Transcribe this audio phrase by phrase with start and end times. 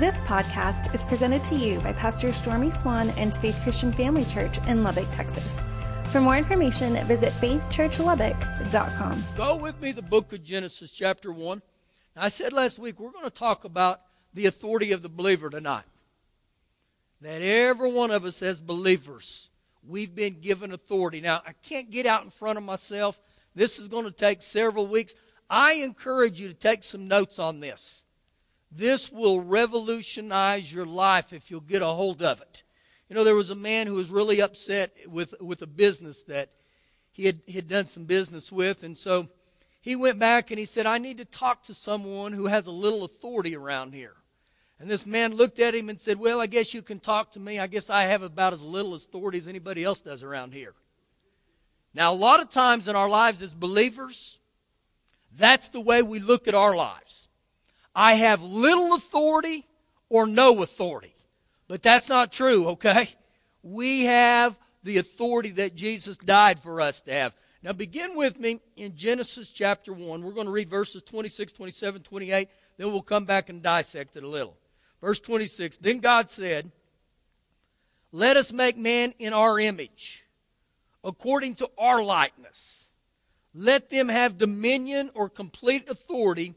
[0.00, 4.56] This podcast is presented to you by Pastor Stormy Swan and Faith Christian Family Church
[4.66, 5.62] in Lubbock, Texas.
[6.04, 9.24] For more information, visit faithchurchlubbock.com.
[9.36, 11.60] Go with me the book of Genesis, chapter 1.
[12.16, 14.00] Now, I said last week we're going to talk about
[14.32, 15.84] the authority of the believer tonight.
[17.20, 19.50] That every one of us as believers,
[19.86, 21.20] we've been given authority.
[21.20, 23.20] Now, I can't get out in front of myself.
[23.54, 25.14] This is going to take several weeks.
[25.50, 28.04] I encourage you to take some notes on this.
[28.70, 32.62] This will revolutionize your life if you'll get a hold of it.
[33.08, 36.50] You know, there was a man who was really upset with, with a business that
[37.10, 39.28] he had, he had done some business with, and so
[39.80, 42.70] he went back and he said, I need to talk to someone who has a
[42.70, 44.14] little authority around here.
[44.78, 47.40] And this man looked at him and said, Well, I guess you can talk to
[47.40, 47.58] me.
[47.58, 50.74] I guess I have about as little authority as anybody else does around here.
[51.92, 54.38] Now, a lot of times in our lives as believers,
[55.36, 57.28] that's the way we look at our lives.
[57.94, 59.66] I have little authority
[60.08, 61.14] or no authority.
[61.68, 63.08] But that's not true, okay?
[63.62, 67.34] We have the authority that Jesus died for us to have.
[67.62, 70.22] Now, begin with me in Genesis chapter 1.
[70.22, 72.48] We're going to read verses 26, 27, 28.
[72.78, 74.56] Then we'll come back and dissect it a little.
[75.00, 76.72] Verse 26 Then God said,
[78.12, 80.24] Let us make man in our image,
[81.04, 82.86] according to our likeness.
[83.52, 86.54] Let them have dominion or complete authority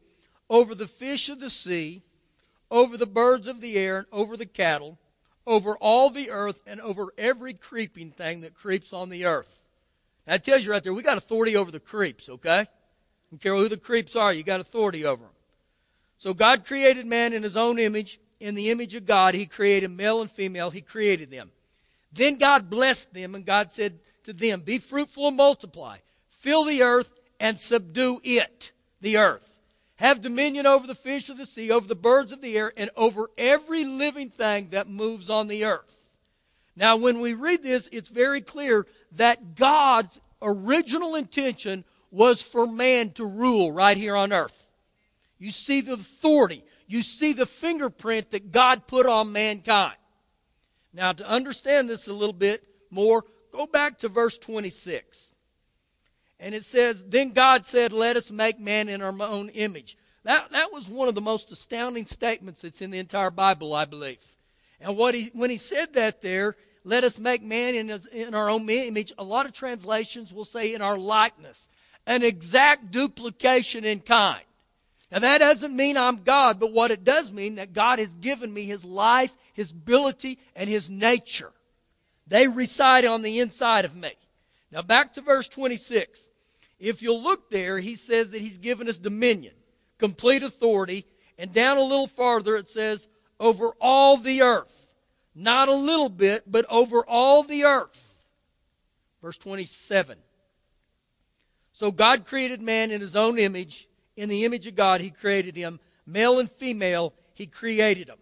[0.54, 2.04] over the fish of the sea,
[2.70, 5.00] over the birds of the air, and over the cattle,
[5.48, 9.66] over all the earth, and over every creeping thing that creeps on the earth.
[10.28, 12.68] That tells you right there, we got authority over the creeps, okay?
[13.32, 15.34] Don't care who the creeps are, you got authority over them.
[16.20, 18.20] So God created man in his own image.
[18.40, 21.50] In the image of God, he created male and female, he created them.
[22.12, 25.98] Then God blessed them, and God said to them, Be fruitful and multiply,
[26.30, 29.53] fill the earth and subdue it, the earth
[30.04, 32.90] have dominion over the fish of the sea, over the birds of the air, and
[32.98, 36.14] over every living thing that moves on the earth.
[36.76, 43.12] Now, when we read this, it's very clear that God's original intention was for man
[43.12, 44.68] to rule right here on earth.
[45.40, 49.96] You see the authority, you see the fingerprint that God put on mankind.
[50.94, 53.24] Now, to understand this a little bit more,
[53.54, 55.34] go back to verse 26.
[56.44, 59.98] And it says, Then God said, Let us make man in our own image.
[60.24, 63.86] That, that was one of the most astounding statements that's in the entire Bible, I
[63.86, 64.24] believe.
[64.80, 68.50] And what he, when he said that there, let us make man in, in our
[68.50, 71.70] own image, a lot of translations will say in our likeness,
[72.06, 74.44] an exact duplication in kind.
[75.12, 78.54] Now that doesn't mean I'm God, but what it does mean that God has given
[78.54, 81.52] me his life, his ability, and his nature.
[82.28, 84.12] They reside on the inside of me.
[84.72, 86.30] Now back to verse 26.
[86.80, 89.54] If you'll look there, he says that he's given us dominion,
[90.04, 91.06] complete authority.
[91.38, 93.08] And down a little farther, it says,
[93.40, 94.94] over all the earth.
[95.34, 98.26] Not a little bit, but over all the earth.
[99.22, 100.18] Verse 27.
[101.72, 103.88] So God created man in his own image.
[104.18, 105.80] In the image of God, he created him.
[106.06, 108.20] Male and female, he created them.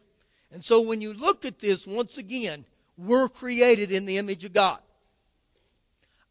[0.52, 2.64] And so when you look at this, once again,
[2.96, 4.80] we're created in the image of God.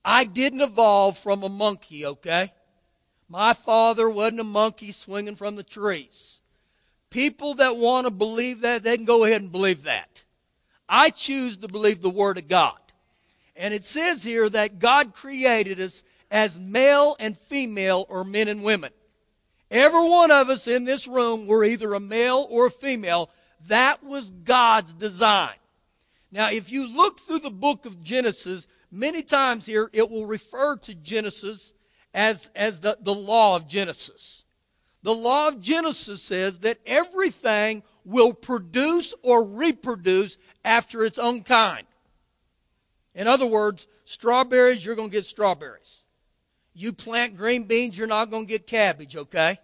[0.04, 2.52] I didn't evolve from a monkey, okay?
[3.30, 6.40] My father wasn't a monkey swinging from the trees.
[7.10, 10.24] People that want to believe that, they can go ahead and believe that.
[10.88, 12.78] I choose to believe the Word of God.
[13.54, 18.64] And it says here that God created us as male and female or men and
[18.64, 18.90] women.
[19.70, 23.30] Every one of us in this room were either a male or a female.
[23.68, 25.54] That was God's design.
[26.32, 30.74] Now, if you look through the book of Genesis, many times here it will refer
[30.78, 31.72] to Genesis
[32.14, 34.44] as, as the, the law of Genesis.
[35.02, 41.86] The law of Genesis says that everything will produce or reproduce after its own kind.
[43.14, 46.04] In other words, strawberries, you're going to get strawberries.
[46.74, 49.58] You plant green beans, you're not going to get cabbage, okay?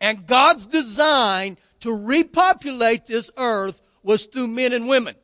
[0.00, 5.14] And God's design to repopulate this earth was through men and women.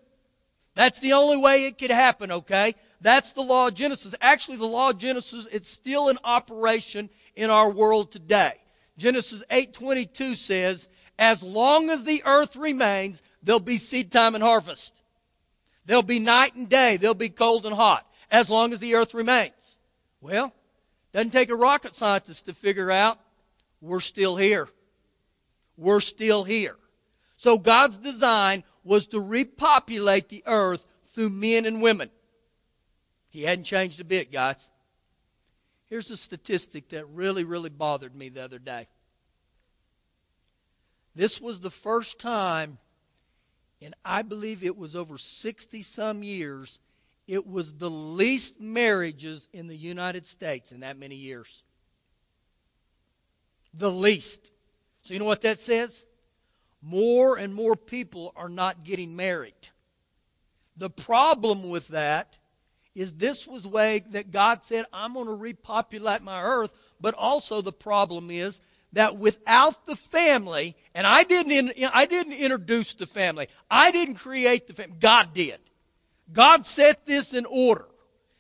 [0.75, 2.75] That's the only way it could happen, okay?
[3.01, 4.15] That's the law of Genesis.
[4.21, 8.55] Actually, the law of Genesis, it's still in operation in our world today.
[8.99, 10.89] Genesis 8:22 says,
[11.19, 15.03] "As long as the earth remains, there'll be seed time and harvest.
[15.87, 19.15] There'll be night and day, there'll be cold and hot, as long as the earth
[19.15, 19.79] remains."
[20.21, 20.53] Well,
[21.13, 23.19] doesn't take a rocket scientist to figure out
[23.81, 24.69] we're still here.
[25.79, 26.77] We're still here.
[27.37, 32.11] So God's design was to repopulate the earth through men and women.
[33.31, 34.71] He hadn't changed a bit, guys.
[35.87, 38.87] Here's a statistic that really, really bothered me the other day.
[41.15, 42.79] This was the first time
[43.83, 46.79] and I believe it was over 60 some years,
[47.27, 51.65] it was the least marriages in the United States in that many years.
[53.73, 54.53] The least.
[55.03, 56.05] So, you know what that says?
[56.83, 59.55] More and more people are not getting married.
[60.77, 62.37] The problem with that
[62.95, 67.63] is this was way that God said, I'm going to repopulate my earth, but also
[67.63, 68.61] the problem is
[68.93, 74.67] that without the family, and I didn't, I didn't introduce the family, I didn't create
[74.67, 75.59] the family, God did.
[76.33, 77.87] God set this in order.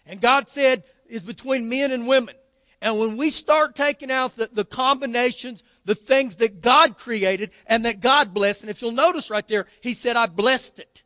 [0.07, 2.35] And God said, it's between men and women.
[2.83, 7.85] And when we start taking out the, the combinations, the things that God created and
[7.85, 11.05] that God blessed, and if you'll notice right there, He said, I blessed it.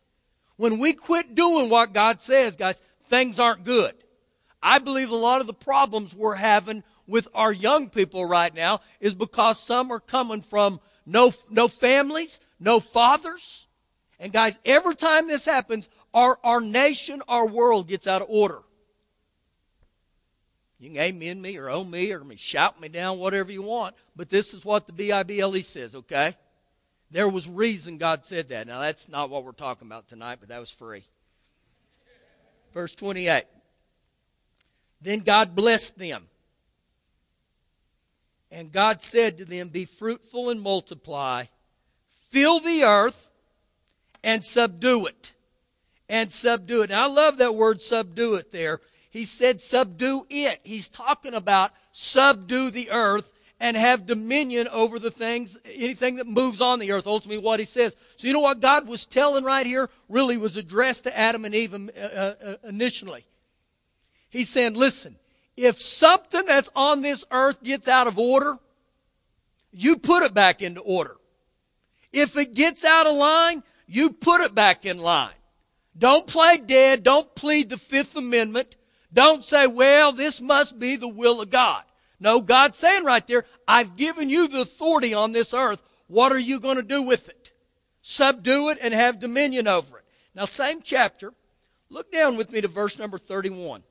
[0.57, 3.95] When we quit doing what God says, guys, things aren't good.
[4.63, 8.81] I believe a lot of the problems we're having with our young people right now
[9.01, 13.67] is because some are coming from no, no families, no fathers.
[14.19, 18.63] And guys, every time this happens, our, our nation, our world gets out of order.
[20.79, 24.29] You can amen me or own me or shout me down, whatever you want, but
[24.29, 26.37] this is what the B-I-B-L-E says, okay?
[27.11, 28.67] There was reason God said that.
[28.67, 31.05] Now, that's not what we're talking about tonight, but that was free.
[32.75, 33.45] Verse 28.
[35.01, 36.27] Then God blessed them
[38.55, 41.45] and God said to them, Be fruitful and multiply,
[42.07, 43.29] fill the earth
[44.23, 45.35] and subdue it.
[46.09, 46.91] And subdue it.
[46.91, 48.81] And I love that word subdue it there.
[49.11, 50.61] He said subdue it.
[50.63, 53.33] He's talking about subdue the earth
[53.65, 57.07] and have dominion over the things, anything that moves on the earth.
[57.07, 57.97] Ultimately, what he says.
[58.17, 61.55] So, you know what God was telling right here really was addressed to Adam and
[61.55, 63.25] Eve uh, uh, initially.
[64.29, 65.17] He's saying, listen,
[65.57, 68.59] if something that's on this earth gets out of order,
[69.73, 71.17] you put it back into order.
[72.13, 75.33] If it gets out of line, you put it back in line.
[75.97, 77.03] Don't play dead.
[77.03, 78.77] Don't plead the Fifth Amendment.
[79.11, 81.85] Don't say, well, this must be the will of God.
[82.25, 85.83] No, God's saying right there, I've given you the authority on this earth.
[86.07, 87.53] What are you going to do with it?
[88.01, 90.05] Subdue it and have dominion over it.
[90.35, 91.35] Now, same chapter.
[91.91, 93.83] Look down with me to verse number 31.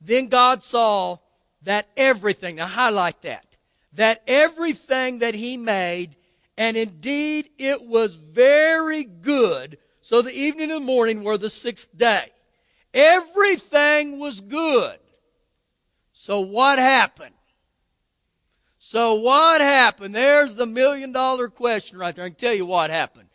[0.00, 1.18] Then God saw
[1.62, 3.56] that everything, now highlight that,
[3.94, 6.14] that everything that He made,
[6.56, 9.78] and indeed it was very good.
[10.00, 12.28] So the evening and the morning were the sixth day.
[12.94, 15.00] Everything was good.
[16.26, 17.36] So what happened?
[18.78, 20.12] So what happened?
[20.12, 22.24] There's the million dollar question right there.
[22.24, 23.28] I can tell you what happened.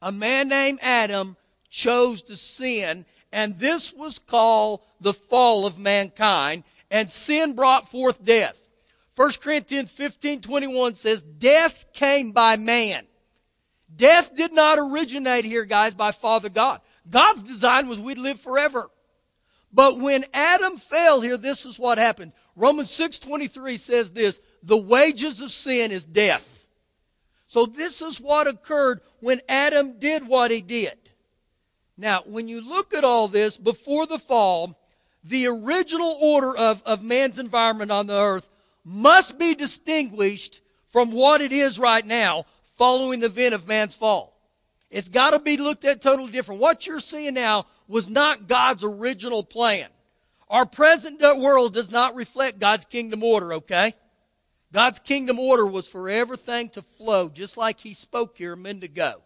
[0.00, 1.36] A man named Adam
[1.68, 8.24] chose to sin and this was called the fall of mankind, and sin brought forth
[8.24, 8.72] death.
[9.14, 13.06] 1 Corinthians 15 21 says, Death came by man.
[13.94, 16.80] Death did not originate here, guys, by Father God.
[17.10, 18.88] God's design was we'd live forever.
[19.72, 22.32] But when Adam fell here, this is what happened.
[22.58, 26.66] Romans 6:23 says this, the wages of sin is death.
[27.46, 30.98] So this is what occurred when Adam did what he did.
[31.96, 34.76] Now, when you look at all this before the fall,
[35.22, 38.50] the original order of, of man's environment on the earth
[38.84, 44.36] must be distinguished from what it is right now following the event of man's fall.
[44.90, 46.60] It's got to be looked at totally different.
[46.60, 49.88] What you're seeing now was not God's original plan.
[50.50, 53.94] Our present world does not reflect God's kingdom order, okay?
[54.72, 58.84] God's kingdom order was for everything to flow just like He spoke here a minute
[58.84, 59.22] ago.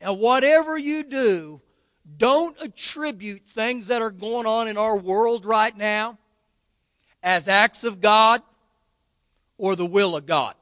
[0.00, 1.60] And whatever you do,
[2.16, 6.18] don't attribute things that are going on in our world right now
[7.22, 8.42] as acts of God
[9.58, 10.54] or the will of God.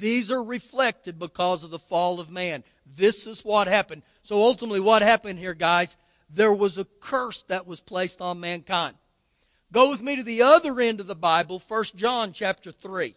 [0.00, 2.64] These are reflected because of the fall of man.
[2.84, 4.02] This is what happened.
[4.22, 5.96] So ultimately, what happened here, guys?
[6.30, 8.96] There was a curse that was placed on mankind.
[9.72, 13.14] Go with me to the other end of the Bible, 1 John chapter 3.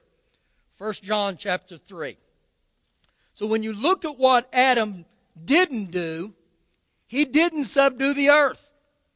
[0.77, 2.17] 1 John chapter 3.
[3.33, 5.05] So when you look at what Adam
[5.43, 6.33] didn't do,
[7.05, 8.71] he didn't subdue the earth.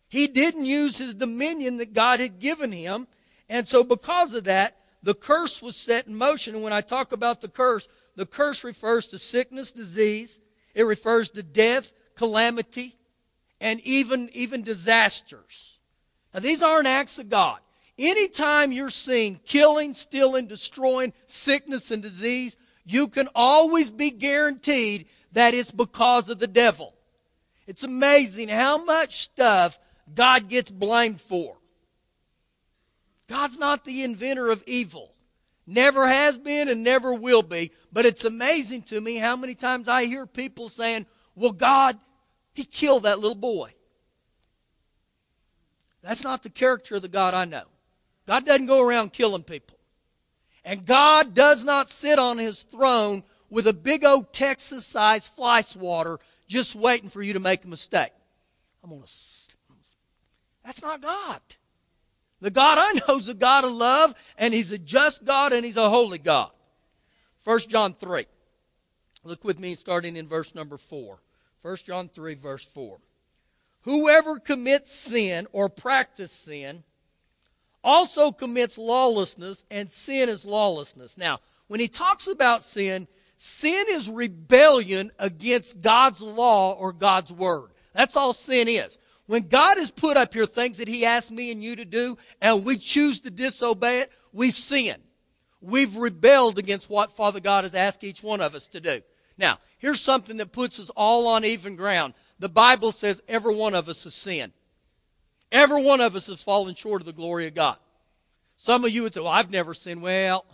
[0.07, 3.07] He didn't use his dominion that God had given him.
[3.49, 6.55] And so, because of that, the curse was set in motion.
[6.55, 10.39] And when I talk about the curse, the curse refers to sickness, disease,
[10.75, 12.95] it refers to death, calamity,
[13.61, 15.79] and even, even disasters.
[16.33, 17.59] Now, these aren't acts of God.
[17.97, 25.53] Anytime you're seeing killing, stealing, destroying, sickness, and disease, you can always be guaranteed that
[25.53, 26.95] it's because of the devil.
[27.67, 29.77] It's amazing how much stuff
[30.13, 31.57] God gets blamed for.
[33.27, 35.13] God's not the inventor of evil.
[35.67, 37.71] Never has been and never will be.
[37.93, 41.97] But it's amazing to me how many times I hear people saying, well, God,
[42.53, 43.73] He killed that little boy.
[46.01, 47.63] That's not the character of the God I know.
[48.27, 49.77] God doesn't go around killing people.
[50.63, 55.61] And God does not sit on His throne with a big old Texas sized fly
[55.61, 58.11] swatter just waiting for you to make a mistake.
[58.83, 59.11] I'm going to.
[60.63, 61.39] That's not God.
[62.39, 65.65] The God I know is a God of love, and He's a just God, and
[65.65, 66.51] He's a holy God.
[67.43, 68.25] 1 John 3.
[69.23, 71.19] Look with me starting in verse number 4.
[71.61, 72.97] 1 John 3, verse 4.
[73.81, 76.83] Whoever commits sin or practice sin
[77.83, 81.17] also commits lawlessness, and sin is lawlessness.
[81.17, 87.69] Now, when he talks about sin, sin is rebellion against God's law or God's word.
[87.93, 88.97] That's all sin is.
[89.25, 92.17] When God has put up here things that He asked me and you to do,
[92.41, 95.01] and we choose to disobey it, we've sinned.
[95.61, 99.01] We've rebelled against what Father God has asked each one of us to do.
[99.37, 102.13] Now, here's something that puts us all on even ground.
[102.39, 104.53] The Bible says every one of us has sinned.
[105.51, 107.75] Every one of us has fallen short of the glory of God.
[108.55, 110.01] Some of you would say, Well, I've never sinned.
[110.01, 110.45] Well,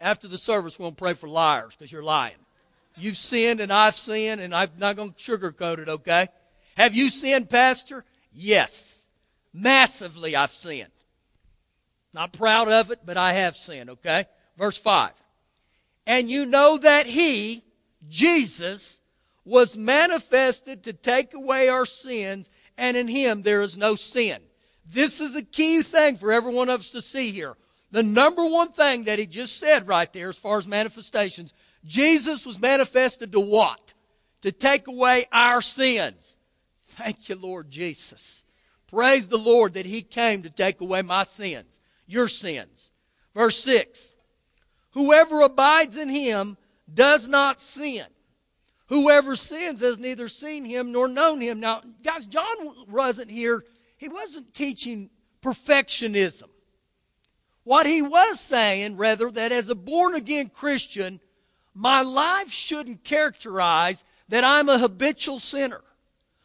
[0.00, 2.36] after the service, we're going to pray for liars because you're lying.
[2.96, 6.28] You've sinned and I've sinned, and I'm not going to sugarcoat it, okay?
[6.76, 8.04] Have you sinned, Pastor?
[8.32, 9.08] Yes.
[9.52, 10.90] Massively, I've sinned.
[12.12, 14.26] Not proud of it, but I have sinned, okay?
[14.56, 15.10] Verse 5.
[16.06, 17.62] And you know that He,
[18.08, 19.00] Jesus,
[19.48, 24.38] was manifested to take away our sins, and in Him there is no sin.
[24.84, 27.56] This is a key thing for every one of us to see here.
[27.90, 32.44] The number one thing that He just said right there, as far as manifestations, Jesus
[32.44, 33.94] was manifested to what?
[34.42, 36.36] To take away our sins.
[36.76, 38.44] Thank you, Lord Jesus.
[38.86, 42.90] Praise the Lord that He came to take away my sins, your sins.
[43.34, 44.14] Verse 6
[44.92, 46.58] Whoever abides in Him
[46.92, 48.04] does not sin.
[48.86, 51.60] Whoever sins has neither seen Him nor known Him.
[51.60, 52.46] Now, guys, John
[52.88, 53.64] wasn't here,
[53.96, 55.10] he wasn't teaching
[55.42, 56.48] perfectionism.
[57.64, 61.20] What he was saying, rather, that as a born again Christian,
[61.74, 65.82] my life shouldn't characterize that I'm a habitual sinner.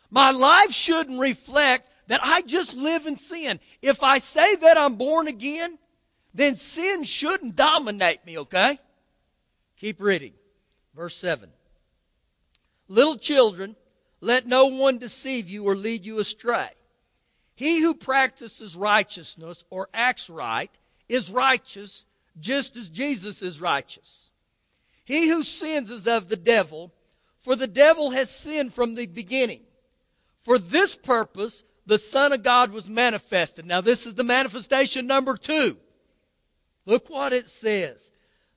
[0.10, 3.60] My life shouldn't reflect that I just live in sin.
[3.82, 5.78] If I say that I'm born again,
[6.34, 8.78] then sin shouldn't dominate me, okay?
[9.84, 10.32] Keep reading.
[10.96, 11.50] Verse 7.
[12.88, 13.75] Little children,
[14.22, 16.70] let no one deceive you or lead you astray.
[17.54, 20.72] He who practices righteousness or acts right
[21.10, 22.06] is righteous
[22.40, 24.32] just as Jesus is righteous.
[25.04, 26.94] He who sins is of the devil,
[27.36, 29.63] for the devil has sinned from the beginning.
[30.38, 33.66] For this purpose, the Son of God was manifested.
[33.66, 35.75] Now, this is the manifestation number two.
[36.86, 38.12] Look what it says.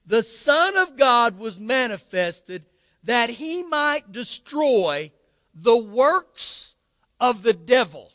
[0.06, 2.64] The Son of God was manifested
[3.04, 5.10] that he might destroy
[5.54, 6.74] the works
[7.20, 8.12] of the devil.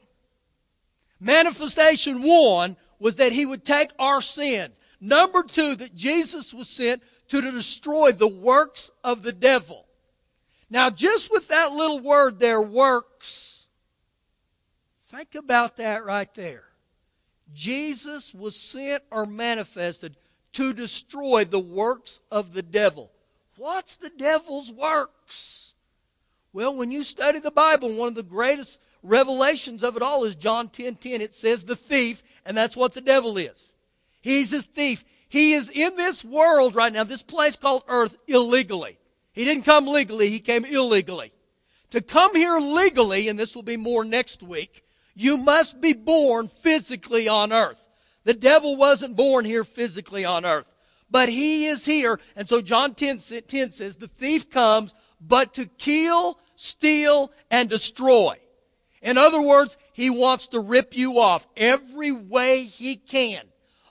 [1.19, 4.79] Manifestation one was that he would take our sins.
[4.99, 9.85] Number two, that Jesus was sent to destroy the works of the devil.
[10.69, 13.51] Now, just with that little word there, works,
[15.11, 16.63] Think about that right there.
[17.53, 20.15] Jesus was sent or manifested
[20.53, 23.11] to destroy the works of the devil.
[23.57, 25.73] What's the devil's works?
[26.53, 30.35] Well, when you study the Bible, one of the greatest revelations of it all is
[30.35, 31.21] John 10 10.
[31.21, 33.73] It says the thief, and that's what the devil is.
[34.21, 35.05] He's a thief.
[35.29, 38.97] He is in this world right now, this place called earth, illegally.
[39.31, 41.31] He didn't come legally, he came illegally.
[41.91, 44.83] To come here legally, and this will be more next week,
[45.15, 47.87] you must be born physically on earth.
[48.23, 50.71] The devil wasn't born here physically on earth,
[51.09, 52.19] but he is here.
[52.35, 58.37] And so John 10, 10 says, the thief comes but to kill, steal, and destroy.
[59.01, 63.43] In other words, he wants to rip you off every way he can.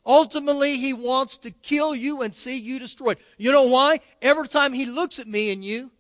[0.06, 3.18] Ultimately, he wants to kill you and see you destroyed.
[3.36, 4.00] You know why?
[4.22, 5.90] Every time he looks at me and you,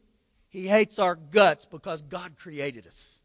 [0.48, 3.20] he hates our guts because God created us.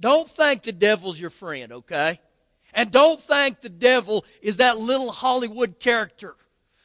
[0.00, 2.18] Don't think the devil's your friend, okay?
[2.72, 6.36] And don't think the devil is that little Hollywood character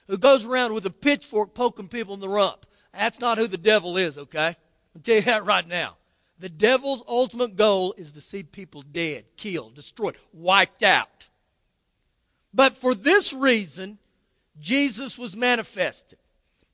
[0.07, 2.65] who goes around with a pitchfork poking people in the rump.
[2.93, 4.55] That's not who the devil is, okay?
[4.95, 5.97] I'll tell you that right now.
[6.39, 11.29] The devil's ultimate goal is to see people dead, killed, destroyed, wiped out.
[12.53, 13.97] But for this reason,
[14.59, 16.19] Jesus was manifested.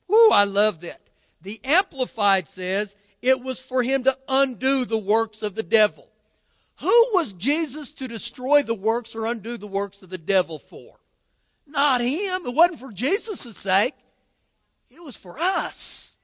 [0.08, 1.00] Whoo, I love that.
[1.40, 6.08] The Amplified says it was for him to undo the works of the devil.
[6.80, 10.98] Who was Jesus to destroy the works or undo the works of the devil for?
[11.66, 12.46] Not him.
[12.46, 13.94] It wasn't for Jesus' sake.
[14.90, 16.16] It was for us.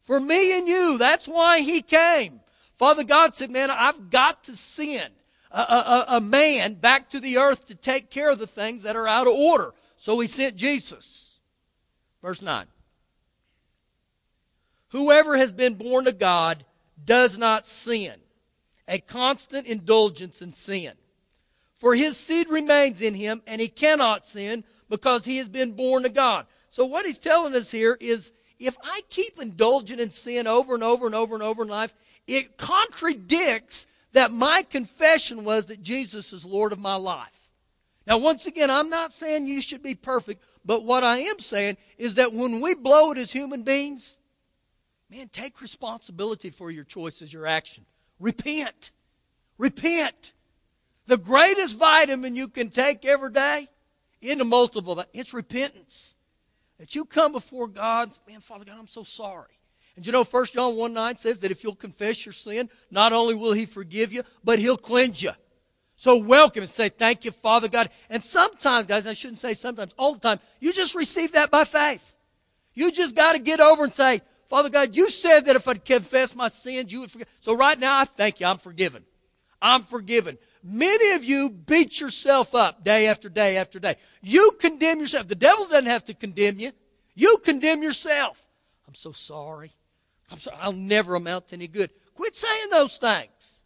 [0.00, 0.98] For me and you.
[0.98, 2.40] That's why he came.
[2.72, 5.14] Father God said, Man, I've got to send
[5.50, 8.96] a, a, a, man back to the earth to take care of the things that
[8.96, 9.72] are out of order.
[9.96, 11.40] So he sent Jesus.
[12.20, 12.66] Verse 9.
[14.90, 16.64] Whoever has been born of God
[17.02, 18.14] does not sin,
[18.88, 20.92] a constant indulgence in sin.
[21.74, 26.06] For his seed remains in him, and he cannot sin because he has been born
[26.06, 26.46] of God.
[26.70, 30.82] So what he's telling us here is if I keep indulging in sin over and
[30.82, 31.94] over and over and over in life,
[32.26, 37.50] it contradicts that my confession was that Jesus is Lord of my life.
[38.06, 41.76] Now, once again, I'm not saying you should be perfect, but what I am saying
[41.98, 44.16] is that when we blow it as human beings,
[45.10, 47.84] man, take responsibility for your choices, your action.
[48.18, 48.90] Repent.
[49.58, 50.32] Repent.
[51.06, 53.68] The greatest vitamin you can take every day,
[54.20, 56.14] into multiple, it's repentance.
[56.78, 59.52] That you come before God, man, Father God, I'm so sorry.
[59.94, 63.12] And you know, 1 John 1 9 says that if you'll confess your sin, not
[63.12, 65.30] only will He forgive you, but He'll cleanse you.
[65.96, 67.88] So welcome and say, Thank you, Father God.
[68.10, 71.64] And sometimes, guys, I shouldn't say sometimes, all the time, you just receive that by
[71.64, 72.14] faith.
[72.74, 75.74] You just got to get over and say, Father God, you said that if I
[75.74, 77.28] confess my sins, you would forgive.
[77.40, 78.46] So right now, I thank you.
[78.46, 79.04] I'm forgiven.
[79.60, 80.38] I'm forgiven.
[80.62, 83.96] Many of you beat yourself up day after day after day.
[84.22, 85.26] You condemn yourself.
[85.26, 86.72] The devil doesn't have to condemn you.
[87.14, 88.46] You condemn yourself.
[88.86, 89.72] I'm so sorry.
[90.30, 90.56] I'm sorry.
[90.60, 91.90] I'll never amount to any good.
[92.14, 93.60] Quit saying those things.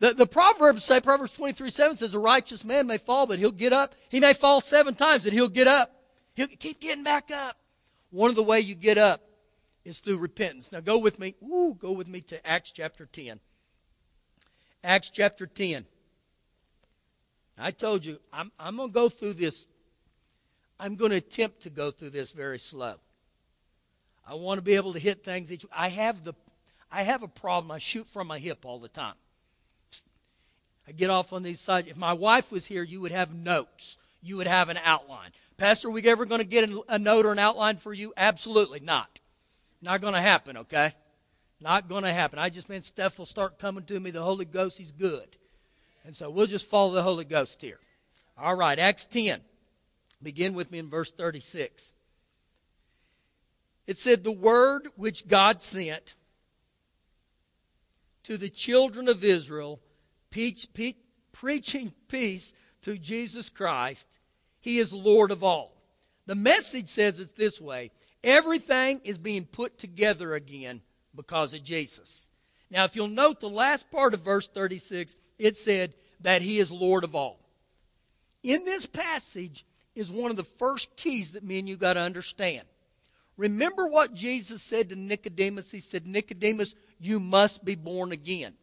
[0.00, 3.52] The, the Proverbs say, Proverbs 23 7 says, A righteous man may fall, but he'll
[3.52, 3.94] get up.
[4.08, 5.94] He may fall seven times, and he'll get up.
[6.34, 7.56] He'll keep getting back up.
[8.10, 9.22] One of the way you get up
[9.84, 10.72] is through repentance.
[10.72, 11.34] Now go with me.
[11.42, 13.40] Ooh, go with me to Acts chapter 10.
[14.82, 15.86] Acts chapter 10.
[17.58, 19.66] I told you, I'm, I'm going to go through this.
[20.80, 22.94] I'm going to attempt to go through this very slow.
[24.26, 25.52] I want to be able to hit things.
[25.52, 26.34] Each, I have the,
[26.90, 27.70] I have a problem.
[27.70, 29.14] I shoot from my hip all the time.
[30.88, 31.88] I get off on these sides.
[31.88, 33.96] If my wife was here, you would have notes.
[34.22, 35.30] You would have an outline.
[35.56, 38.12] Pastor, are we ever going to get a note or an outline for you?
[38.16, 39.13] Absolutely not.
[39.84, 40.94] Not going to happen, okay?
[41.60, 42.38] Not going to happen.
[42.38, 44.10] I just meant stuff will start coming to me.
[44.10, 45.28] The Holy Ghost, He's good.
[46.06, 47.78] And so we'll just follow the Holy Ghost here.
[48.38, 49.40] All right, Acts 10.
[50.22, 51.92] Begin with me in verse 36.
[53.86, 56.14] It said, The word which God sent
[58.22, 59.80] to the children of Israel,
[60.30, 64.18] preaching peace to Jesus Christ,
[64.62, 65.76] He is Lord of all.
[66.24, 67.90] The message says it this way
[68.24, 70.80] everything is being put together again
[71.14, 72.28] because of Jesus.
[72.70, 76.72] Now, if you'll note the last part of verse 36, it said that he is
[76.72, 77.38] Lord of all.
[78.42, 82.00] In this passage is one of the first keys that me and you got to
[82.00, 82.66] understand.
[83.36, 85.70] Remember what Jesus said to Nicodemus?
[85.70, 88.54] He said, Nicodemus, you must be born again.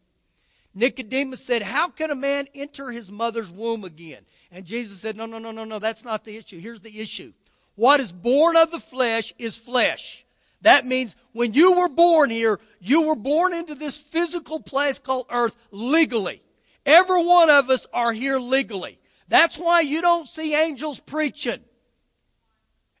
[0.74, 4.22] Nicodemus said, How can a man enter his mother's womb again?
[4.50, 6.58] And Jesus said, No, no, no, no, no, that's not the issue.
[6.58, 7.32] Here's the issue.
[7.74, 10.24] What is born of the flesh is flesh.
[10.60, 15.26] That means when you were born here, you were born into this physical place called
[15.30, 16.42] earth legally.
[16.86, 18.98] Every one of us are here legally.
[19.28, 21.60] That's why you don't see angels preaching.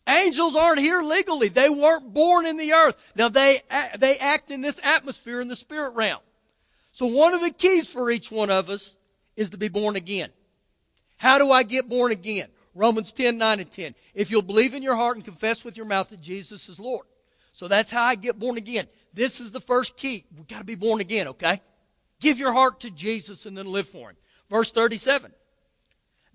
[0.08, 1.48] Angels aren't here legally.
[1.48, 2.96] They weren't born in the earth.
[3.14, 3.62] Now they,
[3.98, 6.20] they act in this atmosphere in the spirit realm.
[6.90, 8.98] So one of the keys for each one of us
[9.36, 10.30] is to be born again.
[11.16, 12.48] How do I get born again?
[12.74, 13.94] Romans 10, 9 and 10.
[14.14, 17.06] If you'll believe in your heart and confess with your mouth that Jesus is Lord.
[17.52, 18.86] So that's how I get born again.
[19.12, 20.24] This is the first key.
[20.34, 21.60] We've got to be born again, okay?
[22.20, 24.16] Give your heart to Jesus and then live for Him.
[24.48, 25.32] Verse 37.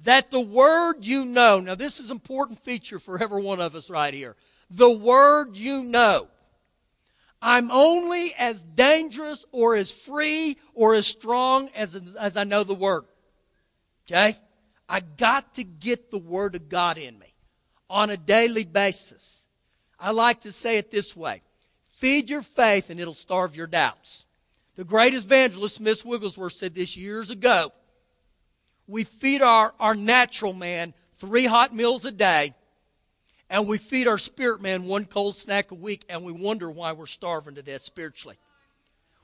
[0.01, 3.75] That the word you know, now this is an important feature for every one of
[3.75, 4.35] us right here.
[4.69, 6.27] The word you know.
[7.41, 12.73] I'm only as dangerous or as free or as strong as, as I know the
[12.73, 13.05] word.
[14.07, 14.35] Okay?
[14.89, 17.33] I got to get the Word of God in me
[17.89, 19.47] on a daily basis.
[19.99, 21.41] I like to say it this way
[21.85, 24.25] feed your faith and it'll starve your doubts.
[24.75, 27.71] The great evangelist, Smith Wigglesworth, said this years ago.
[28.87, 32.53] We feed our, our natural man three hot meals a day,
[33.49, 36.91] and we feed our spirit man one cold snack a week, and we wonder why
[36.91, 38.37] we're starving to death spiritually.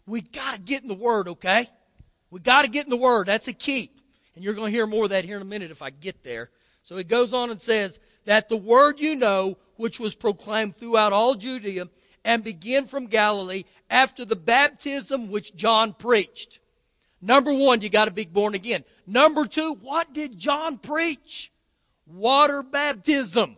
[0.08, 1.68] We got to get in the Word, okay?
[2.32, 3.28] We got to get in the Word.
[3.28, 3.92] That's a key.
[4.36, 6.24] And you're going to hear more of that here in a minute if I get
[6.24, 6.50] there.
[6.82, 11.14] So it goes on and says, that the word you know, which was proclaimed throughout
[11.14, 11.90] all Judea
[12.24, 16.60] and begin from Galilee after the baptism which John preached.
[17.22, 18.84] Number one, you got to be born again.
[19.06, 21.52] Number two, what did John preach?
[22.06, 23.58] water baptism.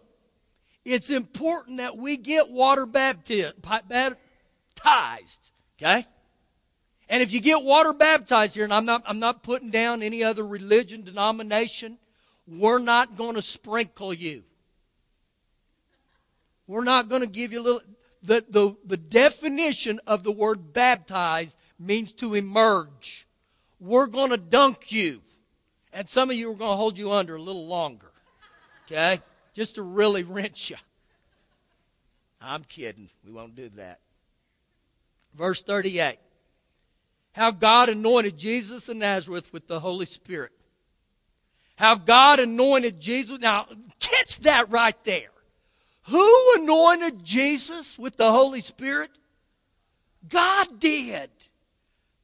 [0.84, 3.54] It's important that we get water baptized.
[5.78, 6.06] Okay?
[7.10, 10.24] And if you get water baptized here, and I'm not, I'm not putting down any
[10.24, 11.98] other religion, denomination,
[12.48, 14.44] we're not going to sprinkle you.
[16.68, 17.82] We're not going to give you a little.
[18.24, 23.28] The, the, the definition of the word baptized means to emerge.
[23.80, 25.22] We're going to dunk you.
[25.94, 28.12] And some of you are going to hold you under a little longer.
[28.86, 29.20] Okay?
[29.54, 30.78] Just to really wrench you.
[32.42, 33.10] I'm kidding.
[33.26, 34.00] We won't do that.
[35.36, 36.18] Verse 38.
[37.36, 40.54] How God anointed Jesus of Nazareth with the Holy Spirit.
[41.76, 43.40] How God anointed Jesus.
[43.40, 43.68] Now,
[44.00, 45.32] catch that right there.
[46.04, 49.12] Who anointed Jesus with the Holy Spirit?
[50.30, 51.30] God did.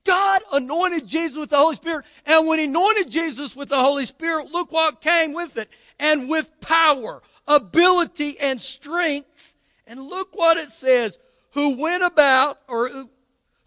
[0.05, 2.05] God anointed Jesus with the Holy Spirit.
[2.25, 5.69] And when He anointed Jesus with the Holy Spirit, look what came with it.
[5.99, 9.55] And with power, ability, and strength.
[9.85, 11.19] And look what it says.
[11.51, 13.09] Who went about, or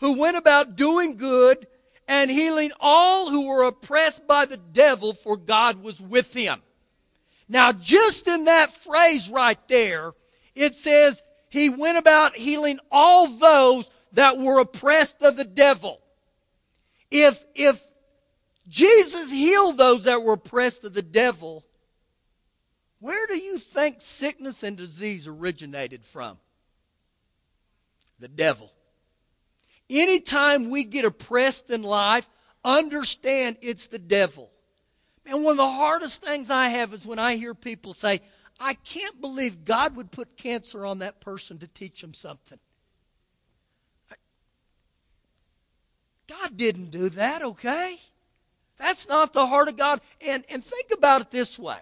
[0.00, 1.66] who went about doing good
[2.06, 6.60] and healing all who were oppressed by the devil, for God was with him.
[7.48, 10.12] Now, just in that phrase right there,
[10.54, 16.00] it says he went about healing all those that were oppressed of the devil.
[17.10, 17.80] If, if
[18.68, 21.64] Jesus healed those that were oppressed of the devil,
[22.98, 26.38] where do you think sickness and disease originated from?
[28.18, 28.73] The devil.
[29.90, 32.28] Anytime we get oppressed in life,
[32.64, 34.50] understand it's the devil.
[35.26, 38.20] And one of the hardest things I have is when I hear people say,
[38.60, 42.58] I can't believe God would put cancer on that person to teach them something.
[46.26, 47.98] God didn't do that, okay?
[48.78, 50.00] That's not the heart of God.
[50.26, 51.78] And, and think about it this way.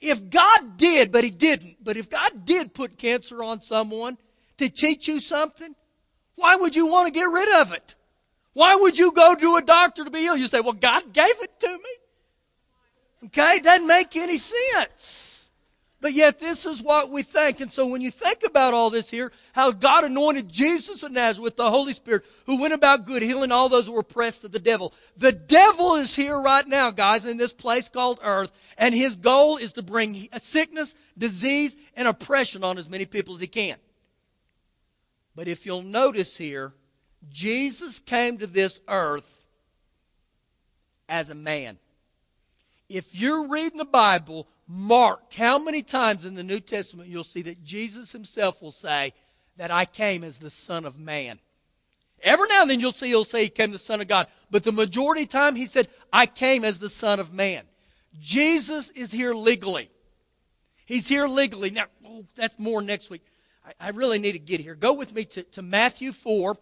[0.00, 4.18] If God did, but He didn't, but if God did put cancer on someone
[4.58, 5.74] to teach you something,
[6.36, 7.94] why would you want to get rid of it?
[8.52, 10.38] Why would you go to a doctor to be healed?
[10.38, 13.26] You say, well, God gave it to me.
[13.26, 13.56] Okay?
[13.56, 15.50] It doesn't make any sense.
[16.00, 17.60] But yet, this is what we think.
[17.60, 21.42] And so, when you think about all this here, how God anointed Jesus of Nazareth
[21.42, 24.52] with the Holy Spirit, who went about good, healing all those who were oppressed of
[24.52, 24.92] the devil.
[25.16, 29.56] The devil is here right now, guys, in this place called earth, and his goal
[29.56, 33.76] is to bring sickness, disease, and oppression on as many people as he can.
[35.36, 36.72] But if you'll notice here,
[37.30, 39.46] Jesus came to this earth
[41.08, 41.78] as a man.
[42.88, 47.42] If you're reading the Bible, mark how many times in the New Testament you'll see
[47.42, 49.12] that Jesus himself will say
[49.58, 51.38] that I came as the Son of Man.
[52.22, 54.28] Every now and then you'll see he'll say he came the Son of God.
[54.50, 57.64] But the majority of the time he said, I came as the Son of Man.
[58.18, 59.90] Jesus is here legally.
[60.86, 61.70] He's here legally.
[61.70, 63.22] Now, oh, that's more next week.
[63.66, 64.74] I, I, really need to get here.
[64.74, 66.56] Go with me to, to Matthew 4.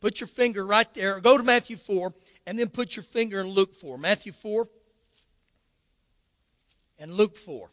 [0.00, 1.20] Put your finger right there.
[1.20, 2.14] Go to Matthew 4
[2.46, 3.98] and then put your finger in Luke 4.
[3.98, 4.66] Matthew 4
[6.98, 7.68] and Luke 4.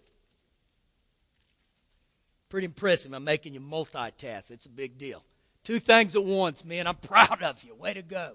[2.50, 3.14] Pretty impressive.
[3.14, 4.52] I'm making you multitask.
[4.52, 5.24] It's a big deal.
[5.64, 6.88] Two things at once, man.
[6.88, 7.76] I'm proud of you.
[7.76, 8.34] Way to go.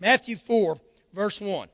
[0.00, 0.76] Matthew 4,
[1.12, 1.68] verse 1.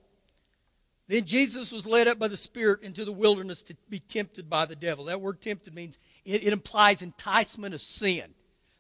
[1.09, 4.66] Then Jesus was led up by the Spirit into the wilderness to be tempted by
[4.66, 5.07] the devil.
[5.07, 5.98] That word tempted means
[6.29, 8.35] it, it implies enticement of sin.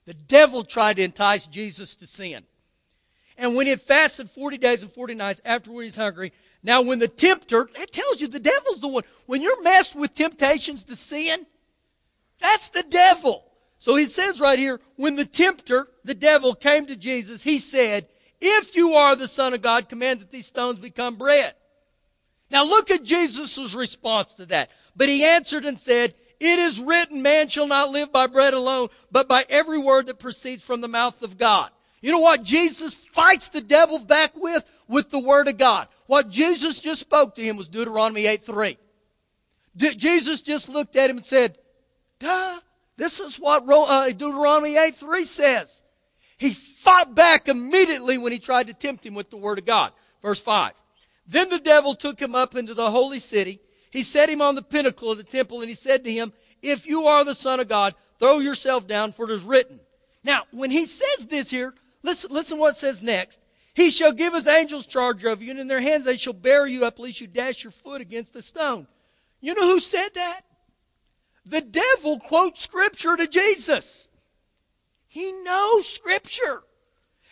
[0.04, 2.44] The devil tried to entice Jesus to sin.
[3.36, 6.32] And when he had fasted 40 days and 40 nights, afterward he's hungry,
[6.62, 9.04] now, when the tempter, that tells you the devil's the one.
[9.26, 11.46] When you're messed with temptations to sin,
[12.40, 13.44] that's the devil.
[13.78, 18.08] So he says right here, when the tempter, the devil, came to Jesus, he said,
[18.40, 21.54] If you are the Son of God, command that these stones become bread.
[22.50, 24.70] Now look at Jesus' response to that.
[24.96, 28.88] But he answered and said, It is written, man shall not live by bread alone,
[29.10, 31.70] but by every word that proceeds from the mouth of God.
[32.00, 34.64] You know what Jesus fights the devil back with?
[34.86, 35.88] With the word of God.
[36.06, 38.78] What Jesus just spoke to him was Deuteronomy 8 3.
[39.76, 41.58] Jesus just looked at him and said,
[42.18, 42.60] Duh,
[42.96, 45.82] this is what uh, Deuteronomy 8 3 says.
[46.36, 49.92] He fought back immediately when he tried to tempt him with the word of God.
[50.22, 50.72] Verse 5.
[51.26, 53.60] Then the devil took him up into the holy city.
[53.98, 56.32] He set him on the pinnacle of the temple and he said to him,
[56.62, 59.80] If you are the Son of God, throw yourself down, for it is written.
[60.22, 63.40] Now, when he says this here, listen, listen what it says next.
[63.74, 66.64] He shall give his angels charge over you, and in their hands they shall bear
[66.64, 68.86] you up, lest you dash your foot against a stone.
[69.40, 70.42] You know who said that?
[71.44, 74.10] The devil quotes scripture to Jesus.
[75.08, 76.62] He knows scripture.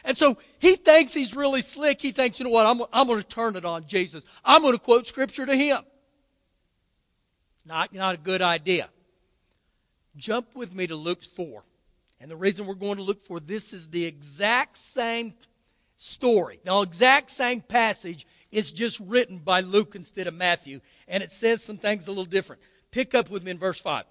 [0.04, 2.00] And so he thinks he's really slick.
[2.00, 4.24] He thinks, you know what, I'm, I'm going to turn it on Jesus.
[4.44, 5.78] I'm going to quote scripture to him.
[7.66, 8.88] Not, not a good idea.
[10.16, 11.62] Jump with me to Luke 4.
[12.20, 15.34] And the reason we're going to look for this is the exact same
[15.96, 16.60] story.
[16.64, 18.26] The exact same passage.
[18.52, 20.80] It's just written by Luke instead of Matthew.
[21.08, 22.62] And it says some things a little different.
[22.92, 24.04] Pick up with me in verse 5.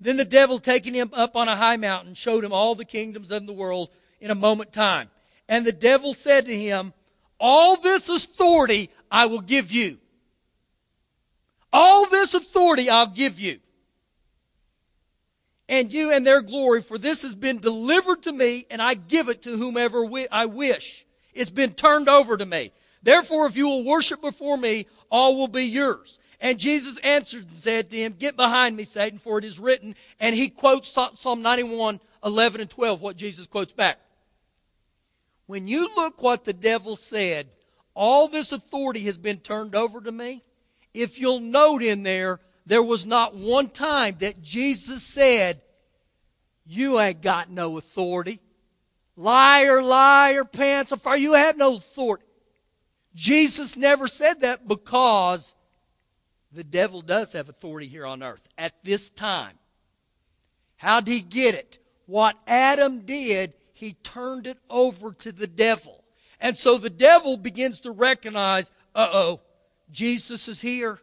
[0.00, 3.30] Then the devil, taking him up on a high mountain, showed him all the kingdoms
[3.30, 5.10] of the world in a moment time.
[5.48, 6.92] And the devil said to him,
[7.38, 9.98] All this authority I will give you.
[11.72, 13.58] All this authority I'll give you.
[15.68, 19.28] And you and their glory, for this has been delivered to me, and I give
[19.28, 21.04] it to whomever I wish.
[21.34, 22.72] It's been turned over to me.
[23.02, 26.18] Therefore, if you will worship before me, all will be yours.
[26.40, 29.94] And Jesus answered and said to him, Get behind me, Satan, for it is written.
[30.20, 33.98] And he quotes Psalm 91, 11 and 12, what Jesus quotes back.
[35.46, 37.48] When you look what the devil said,
[37.94, 40.44] all this authority has been turned over to me.
[40.98, 45.62] If you'll note in there, there was not one time that Jesus said,
[46.66, 48.40] You ain't got no authority.
[49.14, 52.24] Liar, liar, pants of fire, you have no authority.
[53.14, 55.54] Jesus never said that because
[56.50, 59.54] the devil does have authority here on earth at this time.
[60.78, 61.78] How did he get it?
[62.06, 66.02] What Adam did, he turned it over to the devil.
[66.40, 69.40] And so the devil begins to recognize, uh oh,
[69.90, 70.98] Jesus is here.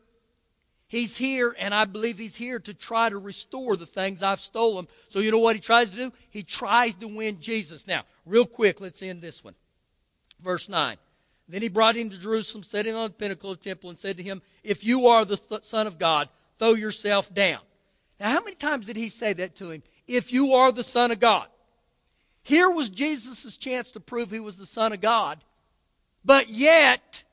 [0.88, 4.88] He's here, and I believe he's here to try to restore the things I've stolen.
[5.08, 6.12] So you know what he tries to do?
[6.30, 7.88] He tries to win Jesus.
[7.88, 9.56] Now, real quick, let's end this one.
[10.42, 10.98] Verse 9.
[11.48, 14.00] Then he brought him to Jerusalem, set him on the pinnacle of the temple, and
[14.00, 17.62] said to him, If you are the Son of God, throw yourself down.
[18.20, 19.84] Now, how many times did he say that to him?
[20.08, 21.48] If you are the Son of God.
[22.44, 25.44] Here was Jesus' chance to prove he was the Son of God.
[26.24, 27.24] But yet,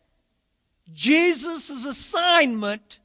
[0.93, 3.01] Jesus' assignment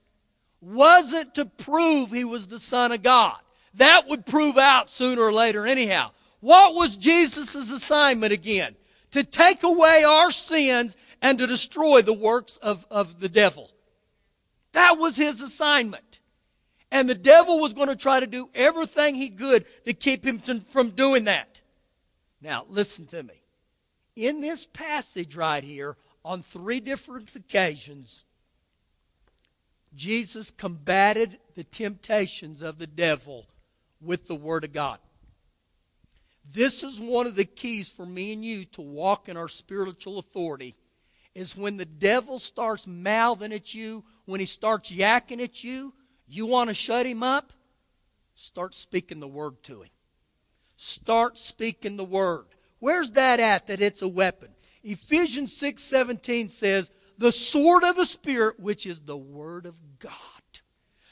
[0.61, 3.37] wasn't to prove he was the Son of God.
[3.75, 6.11] That would prove out sooner or later, anyhow.
[6.39, 8.75] What was Jesus' assignment again?
[9.11, 13.71] to take away our sins and to destroy the works of, of the devil.
[14.73, 16.19] That was his assignment.
[16.91, 20.39] And the devil was going to try to do everything he could to keep him
[20.39, 21.61] to, from doing that.
[22.41, 23.33] Now, listen to me.
[24.15, 25.97] In this passage right here,
[26.27, 28.25] on three different occasions,
[29.95, 33.45] Jesus combated the temptations of the devil
[34.01, 34.99] with the Word of God.
[36.53, 40.19] This is one of the keys for me and you to walk in our spiritual
[40.19, 40.75] authority
[41.33, 45.93] is when the devil starts mouthing at you, when he starts yakking at you,
[46.27, 47.53] you want to shut him up?
[48.35, 49.89] Start speaking the word to him.
[50.75, 52.47] Start speaking the word.
[52.79, 54.49] Where's that at that it's a weapon?
[54.87, 60.13] Ephesians 6:17 says, "The sword of the spirit which is the word of God."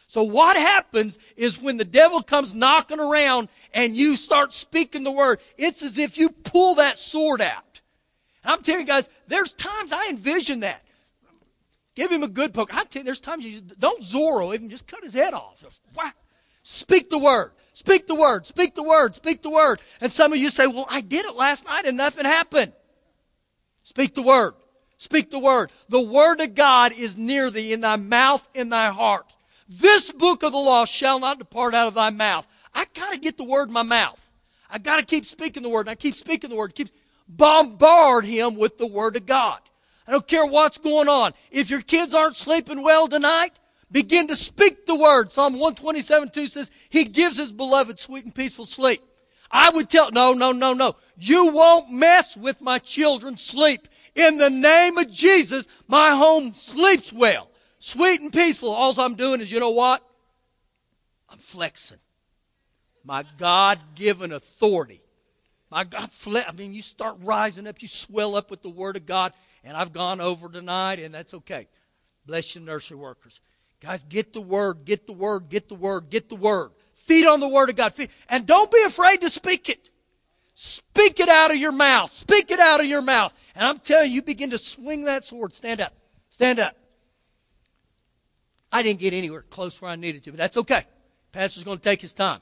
[0.07, 5.11] So what happens is when the devil comes knocking around and you start speaking the
[5.11, 7.81] word, it's as if you pull that sword out.
[8.45, 10.83] I'm telling you guys, there's times I envision that.
[11.95, 12.73] Give him a good poke.
[12.73, 15.61] I'm telling you, there's times you just, don't Zorro him, just cut his head off.
[15.61, 15.79] Just.
[16.63, 17.51] Speak the word.
[17.73, 18.47] Speak the word.
[18.47, 19.15] Speak the word.
[19.15, 19.81] Speak the word.
[19.99, 22.71] And some of you say, well, I did it last night and nothing happened.
[23.85, 24.55] Speak the word.
[24.97, 25.69] Speak the word.
[25.89, 29.35] The word of God is near thee in thy mouth, in thy heart.
[29.69, 32.47] This book of the law shall not depart out of thy mouth.
[32.73, 34.33] I got to get the word in my mouth.
[34.71, 35.81] I got to keep speaking the word.
[35.81, 36.73] And I keep speaking the word.
[36.73, 36.89] Keep
[37.27, 39.59] bombard him with the word of God.
[40.07, 41.33] I don't care what's going on.
[41.51, 43.51] If your kids aren't sleeping well tonight,
[43.91, 45.31] begin to speak the word.
[45.31, 49.03] Psalm 127 2 says, He gives His beloved sweet and peaceful sleep.
[49.51, 50.95] I would tell, no, no, no, no.
[51.17, 53.87] You won't mess with my children's sleep.
[54.15, 57.49] In the name of Jesus, my home sleeps well
[57.79, 58.69] sweet and peaceful.
[58.69, 60.03] All I'm doing is, you know what?
[61.29, 61.99] I'm flexing
[63.05, 65.01] my God given authority.
[65.69, 69.05] My God, I mean, you start rising up, you swell up with the Word of
[69.05, 71.67] God, and I've gone over tonight, and that's okay.
[72.25, 73.39] Bless you, nursery workers.
[73.81, 76.71] Guys, get the Word, get the Word, get the Word, get the Word.
[76.93, 77.93] Feed on the Word of God.
[77.93, 79.89] Feed, and don't be afraid to speak it.
[80.55, 82.13] Speak it out of your mouth.
[82.13, 83.33] Speak it out of your mouth.
[83.53, 85.53] And I'm telling you, you begin to swing that sword.
[85.53, 85.93] Stand up.
[86.29, 86.75] Stand up.
[88.71, 90.85] I didn't get anywhere close where I needed to, but that's okay.
[91.33, 92.39] Pastor's going to take his time.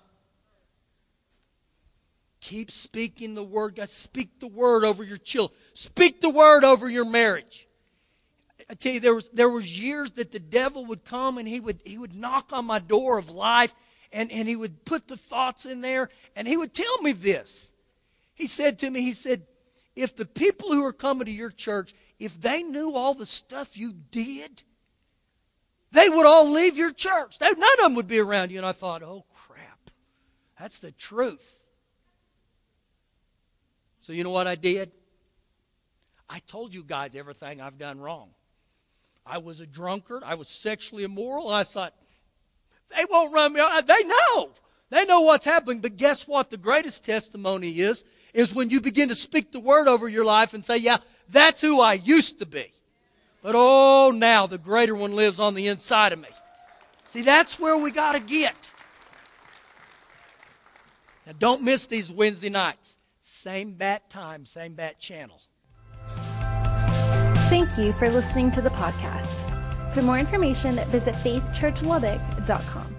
[2.39, 3.75] Keep speaking the word.
[3.75, 5.57] God, speak the word over your children.
[5.73, 7.67] Speak the word over your marriage.
[8.69, 11.59] I tell you, there was there was years that the devil would come and he
[11.59, 13.73] would he would knock on my door of life
[14.11, 17.72] and, and he would put the thoughts in there and he would tell me this.
[18.33, 19.43] He said to me, he said,
[19.95, 23.77] if the people who are coming to your church, if they knew all the stuff
[23.77, 24.63] you did,
[25.91, 27.37] they would all leave your church.
[27.37, 28.57] They, none of them would be around you.
[28.57, 29.91] And I thought, oh, crap.
[30.59, 31.61] That's the truth.
[33.99, 34.91] So, you know what I did?
[36.27, 38.29] I told you guys everything I've done wrong.
[39.25, 40.23] I was a drunkard.
[40.25, 41.49] I was sexually immoral.
[41.49, 41.93] I thought,
[42.95, 43.61] they won't run me.
[43.85, 44.51] They know.
[44.89, 45.79] They know what's happening.
[45.79, 46.49] But guess what?
[46.49, 50.53] The greatest testimony is, is when you begin to speak the word over your life
[50.53, 50.97] and say, yeah,
[51.29, 52.71] that's who I used to be.
[53.41, 56.29] But oh, now the greater one lives on the inside of me.
[57.05, 58.55] See, that's where we got to get.
[61.27, 62.97] Now, don't miss these Wednesday nights.
[63.21, 65.39] Same bat time, same bat channel.
[67.49, 69.45] Thank you for listening to the podcast.
[69.93, 72.92] For more information, visit faithchurchlubbock.com.